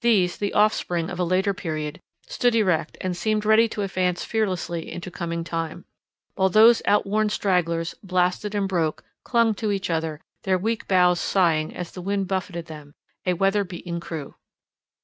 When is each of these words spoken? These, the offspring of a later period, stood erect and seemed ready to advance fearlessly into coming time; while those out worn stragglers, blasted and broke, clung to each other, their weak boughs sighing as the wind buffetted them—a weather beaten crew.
These, 0.00 0.38
the 0.38 0.52
offspring 0.52 1.08
of 1.10 1.20
a 1.20 1.22
later 1.24 1.54
period, 1.54 2.00
stood 2.26 2.56
erect 2.56 2.98
and 3.00 3.16
seemed 3.16 3.44
ready 3.44 3.68
to 3.68 3.82
advance 3.82 4.24
fearlessly 4.24 4.90
into 4.90 5.12
coming 5.12 5.44
time; 5.44 5.84
while 6.34 6.48
those 6.48 6.82
out 6.86 7.06
worn 7.06 7.28
stragglers, 7.28 7.94
blasted 8.02 8.52
and 8.56 8.68
broke, 8.68 9.04
clung 9.22 9.54
to 9.54 9.70
each 9.70 9.88
other, 9.88 10.20
their 10.42 10.58
weak 10.58 10.88
boughs 10.88 11.20
sighing 11.20 11.72
as 11.72 11.92
the 11.92 12.02
wind 12.02 12.26
buffetted 12.26 12.66
them—a 12.66 13.34
weather 13.34 13.62
beaten 13.62 14.00
crew. 14.00 14.34